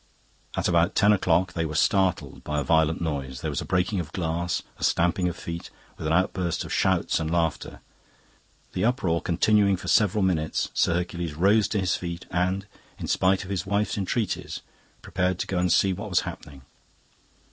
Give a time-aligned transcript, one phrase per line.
[0.55, 3.41] At about ten o'clock they were startled by a violent noise.
[3.41, 7.19] There was a breaking of glass, a stamping of feet, with an outburst of shouts
[7.19, 7.81] and laughter.
[8.73, 12.65] The uproar continuing for several minutes, Sir Hercules rose to his feet and,
[12.97, 14.61] in spite of his wife's entreaties,
[15.03, 16.63] prepared to go and see what was happening.